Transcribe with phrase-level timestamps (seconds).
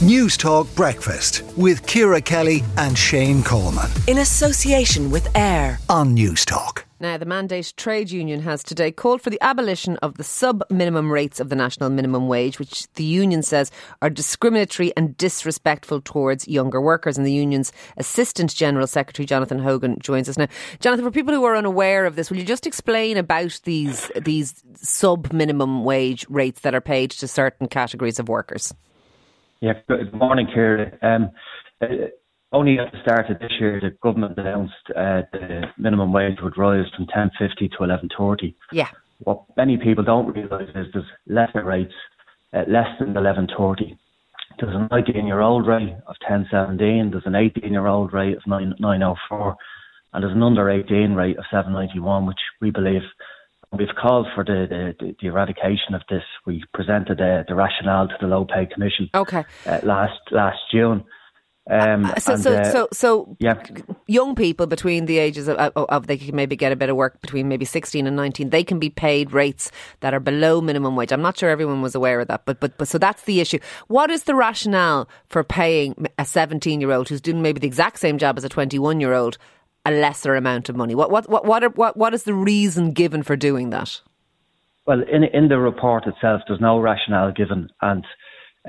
[0.00, 3.88] Newstalk Breakfast with Ciara Kelly and Shane Coleman.
[4.08, 6.82] In association with AIR on Newstalk.
[6.98, 11.12] Now, the Mandate Trade Union has today called for the abolition of the sub minimum
[11.12, 13.70] rates of the national minimum wage, which the union says
[14.02, 17.16] are discriminatory and disrespectful towards younger workers.
[17.16, 20.48] And the union's Assistant General Secretary, Jonathan Hogan, joins us now.
[20.80, 24.60] Jonathan, for people who are unaware of this, will you just explain about these, these
[24.74, 28.74] sub minimum wage rates that are paid to certain categories of workers?
[29.64, 30.92] Yeah, good morning, Ciara.
[31.00, 31.30] Um,
[31.80, 31.86] uh,
[32.52, 36.58] only at the start of this year, the government announced uh, the minimum wage would
[36.58, 38.54] rise from 10.50 to 11.40.
[38.72, 38.88] Yeah.
[39.20, 41.94] What many people don't realise is there's lesser rates,
[42.52, 43.96] uh, less than 11.40.
[44.60, 47.10] There's a 19-year-old rate of 10.17.
[47.12, 49.54] There's an 18-year-old rate of 9, 9.04,
[50.12, 53.00] and there's an under 18 rate of 7.91, which we believe
[53.78, 56.22] We've called for the, the, the eradication of this.
[56.46, 59.10] We presented uh, the rationale to the Low Pay Commission.
[59.14, 59.44] Okay.
[59.66, 61.04] Uh, last last June.
[61.70, 63.54] Um, uh, so, and, so, uh, so, so, yeah.
[64.06, 66.96] young people between the ages of, of, of, they can maybe get a bit of
[66.96, 70.94] work between maybe 16 and 19, they can be paid rates that are below minimum
[70.94, 71.10] wage.
[71.10, 73.58] I'm not sure everyone was aware of that, but, but, but so that's the issue.
[73.86, 77.98] What is the rationale for paying a 17 year old who's doing maybe the exact
[77.98, 79.38] same job as a 21 year old
[79.84, 80.94] a lesser amount of money?
[80.94, 84.00] What what what what, are, what, what is the reason given for doing that?
[84.86, 88.04] Well, in in the report itself, there's no rationale given, and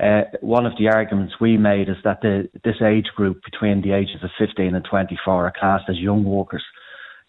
[0.02, 3.92] uh, one of the arguments we made is that the, this age group between the
[3.92, 6.62] ages of 15 and 24 are classed as young workers.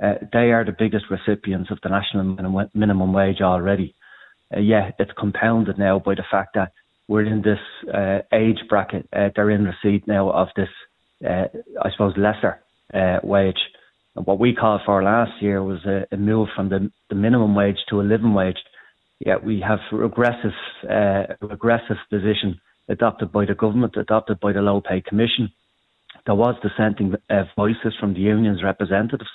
[0.03, 2.38] Uh, they are the biggest recipients of the national
[2.73, 3.95] minimum, wage already.
[4.55, 6.73] Uh, yeah, it's compounded now by the fact that
[7.08, 7.59] we're in this
[7.93, 9.08] uh, age bracket.
[9.13, 10.69] Uh, they're in receipt now of this,
[11.25, 11.45] uh,
[11.81, 12.61] I suppose, lesser
[13.23, 13.59] wage.
[14.23, 17.78] What we called for last year was a, a move from the, the, minimum wage
[17.90, 18.58] to a living wage.
[19.20, 20.54] Yet we have regressive,
[20.90, 25.52] uh, regressive position adopted by the government, adopted by the Low Pay Commission.
[26.26, 29.30] There was dissenting uh, voices from the union's representatives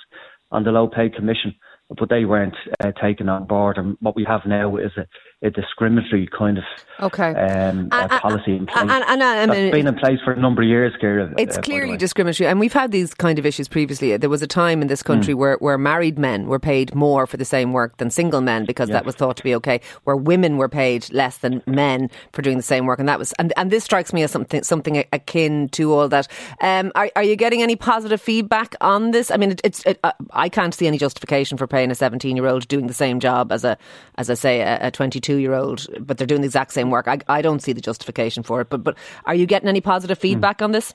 [0.51, 1.55] on the Low Pay Commission,
[1.89, 3.77] but they weren't uh, taken on board.
[3.77, 5.05] And what we have now is a,
[5.45, 6.63] a discriminatory kind of
[7.01, 7.31] okay.
[7.31, 8.81] um, and, policy in place.
[8.81, 11.33] And, and, and, That's been in place for a number of years, Ciara.
[11.37, 12.49] It's uh, clearly discriminatory.
[12.49, 14.15] And we've had these kind of issues previously.
[14.17, 15.37] There was a time in this country mm.
[15.37, 18.89] where, where married men were paid more for the same work than single men because
[18.89, 22.57] that was thought to be okay, where women were paid less than men for doing
[22.57, 22.99] the same work.
[22.99, 26.27] And that was and, and this strikes me as something something akin to all that.
[26.61, 29.29] Um, are, are you getting any positive feedback on this?
[29.31, 32.35] I mean, it, it's it, uh, I can't see any justification for paying a 17
[32.35, 33.77] year old doing the same job as a,
[34.17, 37.07] as I say, a 22 year old, but they're doing the exact same work.
[37.07, 38.69] I, I don't see the justification for it.
[38.69, 40.65] But, but are you getting any positive feedback mm.
[40.65, 40.93] on this?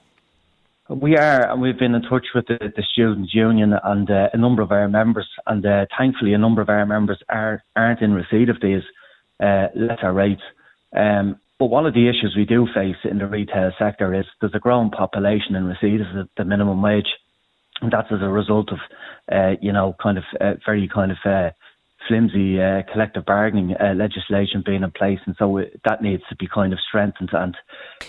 [0.88, 4.38] We are, and we've been in touch with the, the Students' Union and uh, a
[4.38, 8.14] number of our members, and uh, thankfully, a number of our members are, aren't in
[8.14, 8.82] receipt of these
[9.38, 10.40] uh, lesser rates.
[10.96, 14.54] Um, but one of the issues we do face in the retail sector is there's
[14.54, 17.08] a growing population in receipt of the, the minimum wage.
[17.80, 18.78] And that's as a result of,
[19.30, 21.50] uh, you know, kind of uh, very kind of uh,
[22.08, 26.36] flimsy uh, collective bargaining uh, legislation being in place, and so it, that needs to
[26.36, 27.30] be kind of strengthened.
[27.32, 27.56] And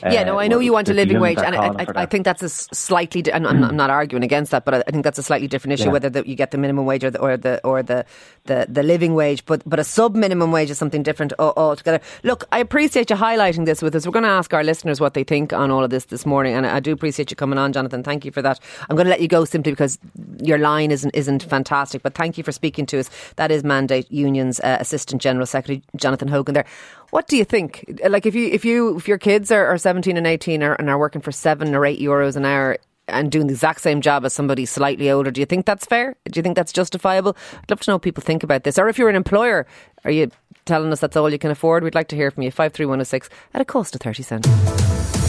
[0.03, 2.25] uh, yeah, no, I know you want a living wage, and I, I, I, think
[2.25, 3.23] that's a slightly.
[3.31, 5.85] and I'm, I'm, not arguing against that, but I think that's a slightly different issue
[5.85, 5.91] yeah.
[5.91, 8.05] whether the, you get the minimum wage or the or the or the
[8.49, 9.45] the, the living wage.
[9.45, 12.01] But but a sub minimum wage is something different altogether.
[12.23, 14.05] Look, I appreciate you highlighting this with us.
[14.05, 16.53] We're going to ask our listeners what they think on all of this this morning,
[16.55, 18.03] and I do appreciate you coming on, Jonathan.
[18.03, 18.59] Thank you for that.
[18.89, 19.97] I'm going to let you go simply because
[20.41, 23.09] your line isn't isn't fantastic, but thank you for speaking to us.
[23.37, 26.55] That is Mandate Union's uh, Assistant General Secretary Jonathan Hogan.
[26.55, 26.65] There,
[27.11, 28.01] what do you think?
[28.07, 30.89] Like, if you if you if your kids are, are 17 and 18 are, and
[30.89, 32.77] are working for seven or eight euros an hour
[33.09, 36.15] and doing the exact same job as somebody slightly older, do you think that's fair?
[36.29, 37.35] Do you think that's justifiable?
[37.53, 38.77] I'd love to know what people think about this.
[38.79, 39.65] Or if you're an employer,
[40.03, 40.31] are you
[40.65, 41.83] telling us that's all you can afford?
[41.83, 42.51] We'd like to hear from you.
[42.51, 44.47] 53106 at a cost of thirty cents.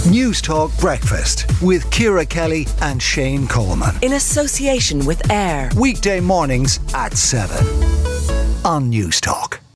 [0.07, 3.95] Newstalk Breakfast with Ciara Kelly and Shane Coleman.
[4.03, 5.71] In association with AIR.
[5.77, 7.67] Weekday mornings at 7
[8.65, 9.61] on Newstalk.